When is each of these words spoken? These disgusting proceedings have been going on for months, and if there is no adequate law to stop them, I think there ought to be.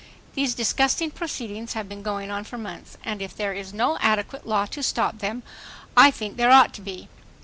These 0.33 0.55
disgusting 0.55 1.11
proceedings 1.11 1.73
have 1.73 1.87
been 1.87 2.01
going 2.01 2.31
on 2.31 2.43
for 2.43 2.57
months, 2.57 2.97
and 3.05 3.21
if 3.21 3.35
there 3.37 3.53
is 3.53 3.71
no 3.71 3.99
adequate 4.01 4.47
law 4.47 4.65
to 4.65 4.81
stop 4.81 5.19
them, 5.19 5.43
I 5.95 6.09
think 6.09 6.37
there 6.37 6.49
ought 6.49 6.73
to 6.73 6.81
be. 6.81 7.07